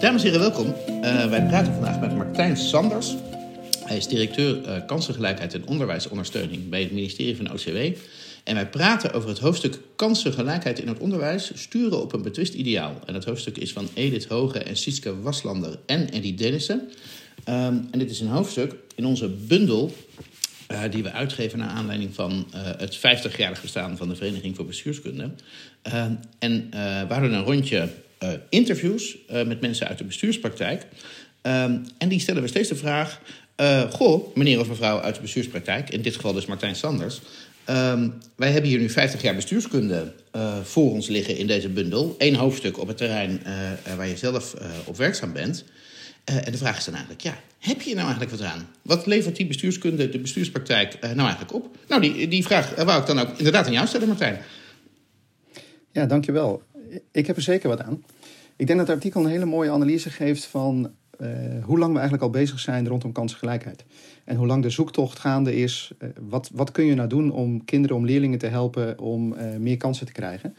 [0.00, 0.74] Dames en heren, welkom.
[0.88, 3.14] Uh, wij praten vandaag met Martijn Sanders.
[3.84, 7.76] Hij is directeur uh, kansengelijkheid en onderwijsondersteuning bij het ministerie van OCW.
[8.44, 13.00] En wij praten over het hoofdstuk Kansengelijkheid in het onderwijs, sturen op een betwist ideaal.
[13.06, 16.90] En dat hoofdstuk is van Edith Hoge en Sietske Waslander en Eddie Dennissen.
[17.48, 19.94] Um, en dit is een hoofdstuk in onze bundel
[20.70, 25.30] uh, die we uitgeven naar aanleiding van het 50-jarig bestaan van de Vereniging voor Bestuurskunde.
[25.88, 26.04] Uh,
[26.38, 27.88] en we een rondje
[28.48, 30.86] interviews met mensen uit de bestuurspraktijk.
[31.98, 33.20] en die stellen we steeds de vraag:
[33.90, 37.20] Goh, meneer of mevrouw uit de bestuurspraktijk, in dit geval dus Martijn Sanders.
[38.36, 40.12] wij hebben hier nu 50 jaar bestuurskunde
[40.62, 42.14] voor ons liggen in deze bundel.
[42.18, 43.42] Eén hoofdstuk op het terrein
[43.96, 45.64] waar je zelf op werkzaam bent.
[46.30, 48.68] Uh, en de vraag is dan eigenlijk, ja, heb je nou eigenlijk wat aan?
[48.82, 51.76] Wat levert die bestuurskunde, de bestuurspraktijk, uh, nou eigenlijk op?
[51.88, 54.38] Nou, die, die vraag uh, wou ik dan ook inderdaad aan jou stellen, Martijn.
[55.92, 56.62] Ja, dankjewel.
[57.10, 58.04] Ik heb er zeker wat aan.
[58.56, 60.90] Ik denk dat het artikel een hele mooie analyse geeft van
[61.62, 63.84] hoe lang we eigenlijk al bezig zijn rondom kansengelijkheid.
[64.24, 65.92] En hoe lang de zoektocht gaande is.
[66.28, 70.06] wat, wat kun je nou doen om kinderen, om leerlingen te helpen om meer kansen
[70.06, 70.54] te krijgen?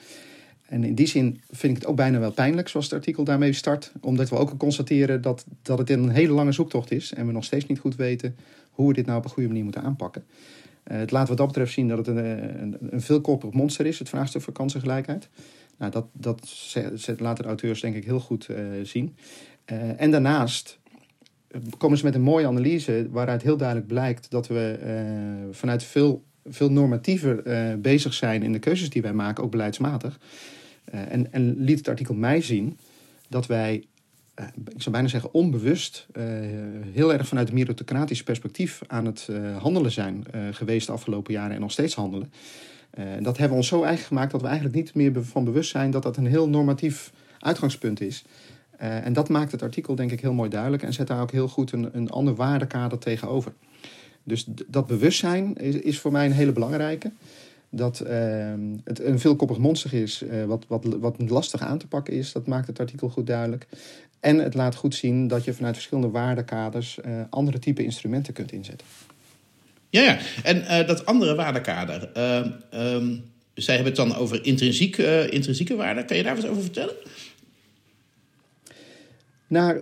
[0.72, 3.54] En in die zin vind ik het ook bijna wel pijnlijk, zoals het artikel daarmee
[3.54, 3.92] start.
[4.02, 7.14] Omdat we ook constateren dat, dat het een hele lange zoektocht is.
[7.14, 8.36] En we nog steeds niet goed weten
[8.72, 10.24] hoe we dit nou op een goede manier moeten aanpakken.
[10.84, 14.10] Het laat wat dat betreft zien dat het een, een, een veelkoppig monster is, het
[14.10, 15.30] vraagstuk van kansengelijkheid.
[15.82, 16.48] Nou, dat, dat
[16.94, 19.16] zet, laten de auteurs denk ik heel goed uh, zien.
[19.72, 20.80] Uh, en daarnaast
[21.78, 24.80] komen ze met een mooie analyse waaruit heel duidelijk blijkt dat we
[25.52, 27.44] vanuit veel, veel normatiever
[27.80, 30.20] bezig zijn in de keuzes die wij maken, ook beleidsmatig.
[30.86, 32.78] En, en, liet het artikel mij zien
[33.30, 33.74] dat wij,
[34.74, 36.08] ik zou bijna zeggen onbewust,
[36.92, 41.62] heel erg vanuit een meritocratisch perspectief aan het handelen zijn geweest de afgelopen jaren en
[41.62, 42.32] nog steeds handelen.
[43.20, 45.92] Dat hebben we ons zo eigen gemaakt dat we eigenlijk niet meer van bewust zijn
[45.92, 48.26] dat dat een heel normatief uitgangspunt is.
[48.78, 51.48] en dat maakt het artikel denk ik heel mooi duidelijk en zet daar ook heel
[51.48, 53.54] goed een, een ander waardekader tegenover.
[54.24, 57.12] Dus dat bewustzijn is, is voor mij een hele belangrijke
[57.72, 58.10] dat uh,
[58.84, 62.32] het een veelkoppig monster is, uh, wat, wat, wat lastig aan te pakken is.
[62.32, 63.68] Dat maakt het artikel goed duidelijk.
[64.20, 67.00] En het laat goed zien dat je vanuit verschillende waardekaders
[67.30, 68.88] andere type instrumenten kunt inzetten.
[69.92, 70.18] Ja, ja.
[70.44, 72.10] en uh, dat andere waardekader.
[72.78, 74.98] Um, zij hebben het dan over intrinsiek,
[75.30, 76.06] intrinsieke waarden.
[76.06, 76.96] Kan je daar wat over vertellen?
[79.48, 79.82] Nou,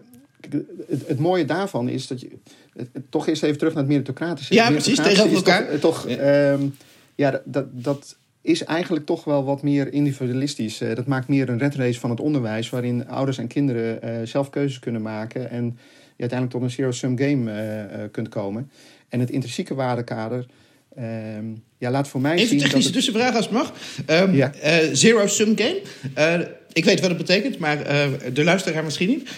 [0.87, 2.27] het, het, mooie daarvan is dat je.
[2.73, 4.53] Het, het, toch eerst even terug naar het meritocratische.
[4.53, 5.79] Ja, precies, tegenover elkaar.
[5.79, 6.51] Toch, toch ja.
[6.51, 6.75] um,
[7.15, 10.81] ja, dat, dat is eigenlijk toch wel wat meer individualistisch.
[10.81, 14.49] Uh, dat maakt meer een redrace van het onderwijs, waarin ouders en kinderen uh, zelf
[14.49, 15.77] keuzes kunnen maken en
[16.19, 18.71] je uiteindelijk tot een zero-sum game uh, kunt komen.
[19.09, 20.45] En het intrinsieke waardekader
[20.95, 21.45] ehm,
[21.77, 22.57] ja, laat voor mij Even zien.
[22.57, 22.97] Even technische het...
[22.97, 23.73] tussenvraag als het mag.
[24.07, 24.51] Um, ja.
[24.93, 25.81] zero-sum game.
[26.73, 27.77] ik weet wat het betekent, maar
[28.33, 29.29] de luisteraar misschien niet.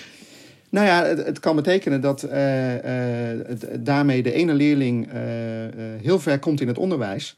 [0.72, 2.82] Nou ja, het, het, kan betekenen dat uh, uh,
[3.48, 5.14] het, daarmee de ene leerling uh,
[6.02, 7.36] heel ver komt in het onderwijs.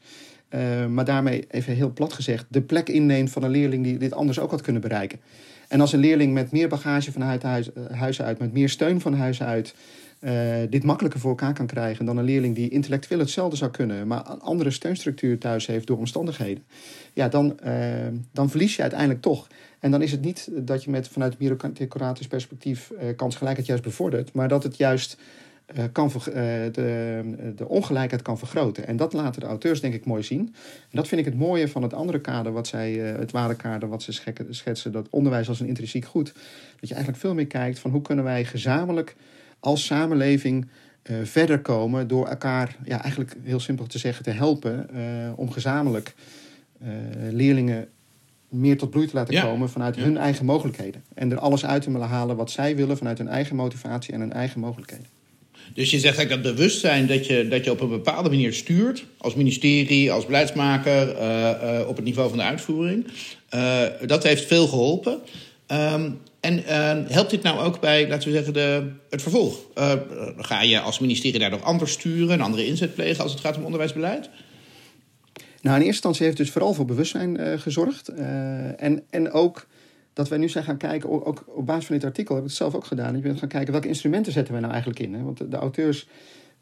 [0.50, 4.12] Uh, maar daarmee, even heel plat gezegd, de plek inneemt van een leerling die dit
[4.12, 5.20] anders ook had kunnen bereiken.
[5.74, 9.14] En als een leerling met meer bagage van huis, huis uit, met meer steun van
[9.14, 9.74] huis uit,
[10.20, 10.32] uh,
[10.70, 14.30] dit makkelijker voor elkaar kan krijgen dan een leerling die intellectueel hetzelfde zou kunnen, maar
[14.30, 16.64] een andere steunstructuur thuis heeft door omstandigheden,
[17.12, 17.72] ja, dan, uh,
[18.32, 19.46] dan verlies je uiteindelijk toch.
[19.80, 24.48] En dan is het niet dat je met vanuit bureaucratisch perspectief kansgelijkheid juist bevordert, maar
[24.48, 25.18] dat het juist
[25.92, 26.34] kan uh,
[26.72, 28.86] de, de ongelijkheid kan vergroten.
[28.86, 30.40] En dat laten de auteurs denk ik mooi zien.
[30.80, 33.88] En dat vind ik het mooie van het andere kader, wat zij, uh, het waardekader
[33.88, 34.20] wat ze
[34.50, 36.32] schetsen, dat onderwijs als een intrinsiek goed.
[36.80, 39.16] Dat je eigenlijk veel meer kijkt van hoe kunnen wij gezamenlijk
[39.60, 40.66] als samenleving
[41.22, 44.88] verder komen door elkaar, ja, eigenlijk heel simpel te zeggen, te helpen
[45.36, 46.14] om gezamenlijk
[47.30, 47.88] leerlingen
[48.48, 49.42] meer tot bloei te laten ja.
[49.42, 50.02] komen vanuit ja.
[50.02, 51.04] hun eigen mogelijkheden.
[51.14, 54.32] En er alles uit te halen wat zij willen vanuit hun eigen motivatie en hun
[54.32, 55.06] eigen mogelijkheden.
[55.72, 59.04] Dus je zegt eigenlijk dat bewustzijn dat je, dat je op een bepaalde manier stuurt,
[59.16, 63.06] als ministerie, als beleidsmaker, uh, uh, op het niveau van de uitvoering,
[63.54, 65.18] uh, dat heeft veel geholpen.
[65.66, 66.62] Um, en
[67.08, 69.58] helpt dit nou ook bij, laten we zeggen, de, het vervolg?
[70.36, 73.56] ga je als ministerie daar nog anders sturen, een andere inzet plegen als het gaat
[73.56, 74.28] om onderwijsbeleid?
[75.34, 78.08] Nou, in eerste instantie heeft het dus vooral voor bewustzijn gezorgd.
[78.08, 79.66] en, en ook
[80.14, 82.58] dat wij nu zijn gaan kijken, ook op basis van dit artikel heb ik het
[82.58, 83.16] zelf ook gedaan.
[83.16, 85.14] Ik ben gaan kijken welke instrumenten zetten wij nou eigenlijk in.
[85.14, 85.22] Hè?
[85.22, 86.08] Want de auteurs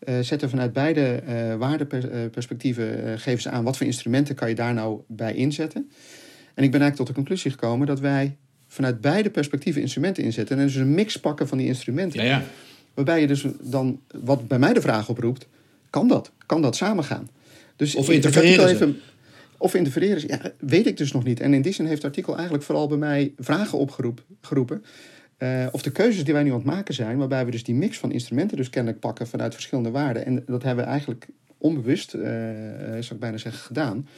[0.08, 4.54] uh, zetten vanuit beide uh, waardeperspectieven uh, geven ze aan wat voor instrumenten kan je
[4.54, 5.90] daar nou bij inzetten.
[6.54, 8.36] En ik ben eigenlijk tot de conclusie gekomen dat wij
[8.68, 10.58] vanuit beide perspectieven instrumenten inzetten.
[10.58, 12.24] En dus een mix pakken van die instrumenten.
[12.24, 12.42] Ja, ja.
[12.94, 15.46] Waarbij je dus dan, wat bij mij de vraag oproept,
[15.90, 16.30] kan dat?
[16.46, 17.28] Kan dat samengaan?
[17.76, 19.00] Dus of interfereren even,
[19.62, 20.22] of interfereren?
[20.26, 21.40] Ja, weet ik dus nog niet.
[21.40, 24.84] En in die zin heeft het artikel eigenlijk vooral bij mij vragen opgeroepen.
[25.38, 27.74] Uh, of de keuzes die wij nu aan het maken zijn, waarbij we dus die
[27.74, 30.26] mix van instrumenten dus kennelijk pakken vanuit verschillende waarden.
[30.26, 31.26] En dat hebben we eigenlijk
[31.58, 32.22] onbewust, uh,
[32.90, 34.08] zou ik bijna zeggen, gedaan.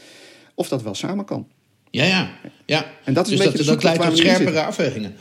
[0.55, 1.49] Of dat wel samen kan.
[1.91, 2.31] Ja, ja.
[2.67, 2.87] ja.
[3.05, 5.15] En dat is dus een beetje dat, leidt tot scherpere afwegingen.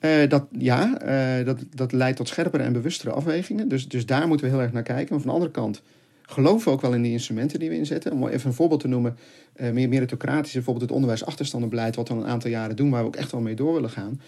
[0.00, 0.98] Uh, dat, ja,
[1.44, 3.68] dat, dat leidt tot scherpere en bewustere afwegingen.
[3.68, 5.08] Dus, dus daar moeten we heel erg naar kijken.
[5.10, 5.82] Maar van de andere kant
[6.30, 8.12] geloven ook wel in die instrumenten die we inzetten.
[8.12, 9.16] Om even een voorbeeld te noemen,
[9.56, 13.16] uh, meer meritocratisch, bijvoorbeeld het onderwijsachterstandenbeleid, wat al een aantal jaren doen, waar we ook
[13.16, 14.20] echt wel mee door willen gaan.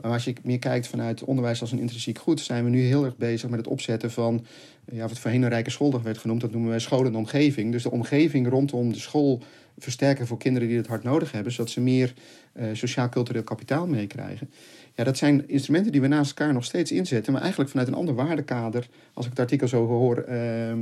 [0.00, 3.04] Maar als je meer kijkt vanuit onderwijs als een intrinsiek goed, zijn we nu heel
[3.04, 4.46] erg bezig met het opzetten van,
[4.92, 7.72] ja, wat voorheen een rijke schooldag werd genoemd, dat noemen wij school en omgeving.
[7.72, 9.42] Dus de omgeving rondom de school
[9.82, 12.12] versterken voor kinderen die het hard nodig hebben, zodat ze meer
[12.54, 14.50] uh, sociaal-cultureel kapitaal meekrijgen.
[14.94, 17.94] Ja, dat zijn instrumenten die we naast elkaar nog steeds inzetten, maar eigenlijk vanuit een
[17.94, 20.76] ander waardekader, als ik het artikel zo hoor, uh, uh,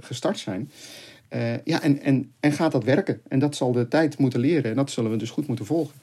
[0.00, 0.70] gestart zijn.
[1.64, 3.20] ja, en, en, en gaat dat werken?
[3.28, 5.94] En dat zal de tijd moeten leren en dat zullen we dus goed moeten volgen.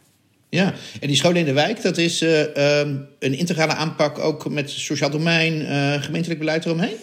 [0.49, 4.69] Ja, en die scholen in de wijk, dat is um, een integrale aanpak ook met
[4.69, 5.61] sociaal domein,
[6.01, 6.95] gemeentelijk beleid eromheen?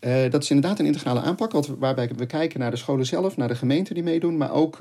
[0.00, 3.48] Uh, dat is inderdaad een integrale aanpak, waarbij we kijken naar de scholen zelf, naar
[3.48, 4.78] de gemeenten die meedoen, maar ook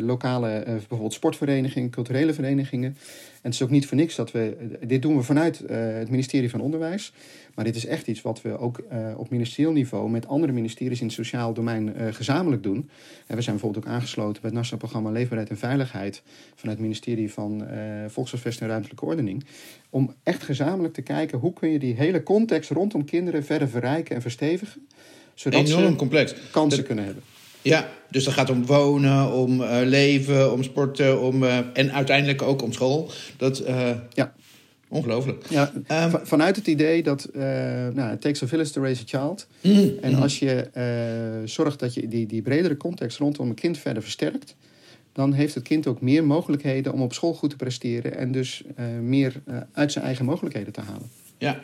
[0.00, 2.96] lokale, bijvoorbeeld sportverenigingen, culturele verenigingen.
[3.42, 4.56] En het is ook niet voor niks dat we.
[4.86, 7.12] Dit doen we vanuit het ministerie van Onderwijs.
[7.54, 11.00] Maar dit is echt iets wat we ook uh, op ministerieel niveau met andere ministeries
[11.00, 12.90] in het sociaal domein gezamenlijk doen.
[13.26, 16.22] En we zijn bijvoorbeeld ook aangesloten bij het Nationaal Programma Leefbaarheid en Veiligheid
[16.54, 17.66] vanuit het ministerie van
[18.08, 19.44] Volkshuisvesting en Ruimtelijke Ordening.
[19.90, 24.14] Om echt gezamenlijk te kijken hoe kun je die hele context rondom kinderen verder verrijken
[24.14, 24.86] en verstevigen.
[25.34, 26.34] Zodat Enorm ze complex.
[26.50, 26.86] kansen dat...
[26.86, 27.22] kunnen hebben.
[27.62, 32.42] Ja, dus dat gaat om wonen, om uh, leven, om sporten om, uh, en uiteindelijk
[32.42, 33.10] ook om school.
[33.36, 34.32] Dat, uh, ja.
[34.88, 35.44] Ongelooflijk.
[35.48, 39.46] Ja, um, vanuit het idee dat nou, it takes a village to raise a child.
[39.60, 40.68] Mm, en als je
[41.44, 44.56] zorgt dat je die, die bredere context rondom een kind verder versterkt,
[45.12, 48.62] dan heeft het kind ook meer mogelijkheden om op school goed te presteren en dus
[49.00, 49.32] meer
[49.72, 51.10] uit zijn eigen mogelijkheden te halen.
[51.38, 51.60] Ja,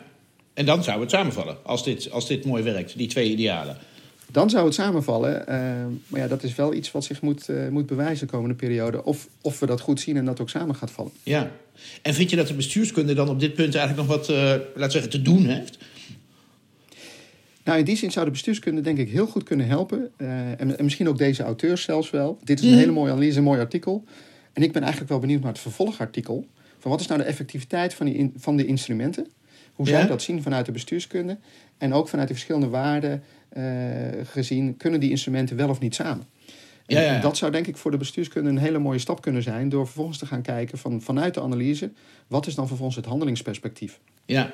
[0.53, 3.77] en dan zou het samenvallen als dit, als dit mooi werkt, die twee idealen.
[4.31, 5.43] Dan zou het samenvallen.
[6.07, 9.03] maar ja, dat is wel iets wat zich moet, moet bewijzen de komende periode.
[9.03, 11.11] Of, of we dat goed zien en dat ook samen gaat vallen.
[11.23, 11.51] Ja,
[12.01, 14.91] en vind je dat de bestuurskunde dan op dit punt eigenlijk nog wat, uh, laat
[14.91, 15.77] zeggen, te doen heeft?
[17.63, 20.11] Nou, in die zin zou de bestuurskunde denk ik heel goed kunnen helpen.
[20.17, 22.39] En, en, misschien ook deze auteurs zelfs wel.
[22.43, 22.77] Dit is een mm.
[22.77, 24.03] hele mooie analyse, een mooi artikel.
[24.53, 26.47] En ik ben eigenlijk wel benieuwd naar het vervolgartikel.
[26.79, 29.27] Van wat is nou de effectiviteit van, die in, van de instrumenten?
[29.73, 30.09] Hoe zou je ja?
[30.09, 31.37] dat zien vanuit de bestuurskunde?
[31.77, 33.23] En ook vanuit de verschillende waarden
[34.23, 36.25] gezien, kunnen die instrumenten wel of niet samen?
[36.87, 39.69] Ja, ja, Dat zou denk ik voor de bestuurskunde een hele mooie stap kunnen zijn.
[39.69, 41.91] Door vervolgens te gaan kijken van, vanuit de analyse.
[42.27, 43.99] Wat is dan vervolgens het handelingsperspectief?
[44.25, 44.51] Ja.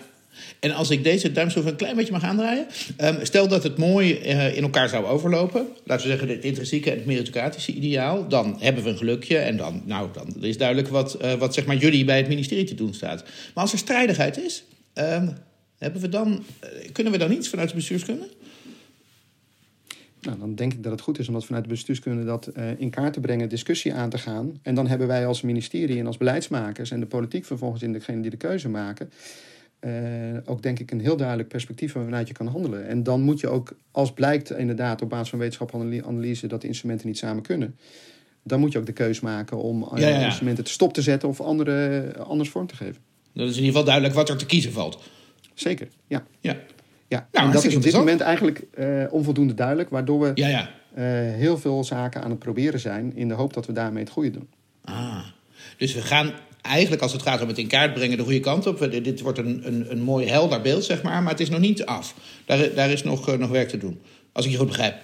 [0.60, 2.68] En als ik deze duimschroef een klein beetje mag aandraaien.
[3.02, 5.68] Um, stel dat het mooi uh, in elkaar zou overlopen.
[5.84, 8.28] Laten we zeggen het intrinsieke en het meritocratische ideaal.
[8.28, 9.38] Dan hebben we een gelukje.
[9.38, 12.66] En dan, nou, dan is duidelijk wat, uh, wat zeg maar, jullie bij het ministerie
[12.66, 13.24] te doen staat.
[13.24, 14.64] Maar als er strijdigheid is.
[14.94, 15.34] Um,
[15.78, 18.28] hebben we dan, uh, kunnen we dan iets vanuit de bestuurskunde?
[20.26, 22.80] Nou, dan denk ik dat het goed is om dat vanuit de bestuurskunde dat uh,
[22.80, 24.60] in kaart te brengen, discussie aan te gaan.
[24.62, 28.22] En dan hebben wij als ministerie en als beleidsmakers en de politiek vervolgens in degene
[28.22, 29.12] die de keuze maken,
[29.82, 29.92] uh,
[30.46, 32.88] ook denk ik een heel duidelijk perspectief waaruit je kan handelen.
[32.88, 36.68] En dan moet je ook, als blijkt inderdaad op basis van wetenschappelijke analyse dat de
[36.68, 37.78] instrumenten niet samen kunnen,
[38.44, 40.26] dan moet je ook de keuze maken om ja, ja.
[40.26, 43.02] instrumenten te stop te zetten of andere, anders vorm te geven.
[43.34, 45.04] Dat is in ieder geval duidelijk wat er te kiezen valt.
[45.54, 46.26] Zeker, ja.
[46.40, 46.58] ja.
[47.16, 50.48] Ja, nou, en dat is op dit moment eigenlijk uh, onvoldoende duidelijk, waardoor we ja,
[50.48, 50.70] ja.
[50.98, 51.04] Uh,
[51.34, 54.32] heel veel zaken aan het proberen zijn in de hoop dat we daarmee het goede
[54.32, 54.48] doen.
[54.84, 55.20] Ah,
[55.78, 58.68] dus we gaan eigenlijk als het gaat om het in kaart brengen de goede kant
[58.68, 58.90] op.
[58.92, 61.86] Dit wordt een, een, een mooi helder beeld, zeg maar, maar het is nog niet
[61.86, 62.16] af.
[62.46, 64.00] Daar, daar is nog, uh, nog werk te doen,
[64.32, 64.96] als ik je goed begrijp.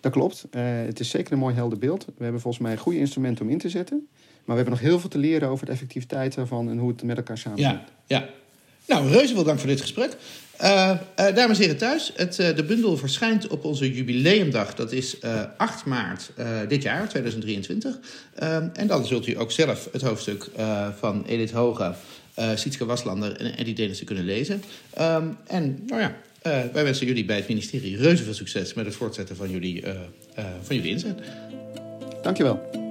[0.00, 0.46] Dat klopt.
[0.86, 2.04] het is zeker een mooi helder beeld.
[2.04, 4.08] We hebben volgens mij een goede instrumenten om in te zetten.
[4.46, 7.02] Maar we hebben nog heel veel te leren over de effectiviteit daarvan en hoe het
[7.02, 7.88] met elkaar samenhangt.
[8.06, 8.28] Ja, ja.
[8.86, 10.16] Nou, reuze veel dank voor dit gesprek.
[10.62, 10.90] Uh,
[11.20, 14.74] uh, dames en heren thuis, het, uh, de bundel verschijnt op onze jubileumdag.
[14.74, 15.16] Dat is
[15.56, 16.30] 8 maart
[16.68, 17.98] dit jaar, 2023.
[18.72, 20.50] en dan zult u ook zelf het hoofdstuk
[20.98, 21.94] van Edith Hoge,
[22.54, 24.62] Sietske Waslander en Eddie Denissen kunnen lezen.
[25.46, 26.16] En nou ja,
[26.72, 29.84] wij wensen jullie bij het ministerie reuze veel succes met het voortzetten van jullie,
[30.62, 31.18] van jullie inzet.
[32.22, 32.85] Dankjewel.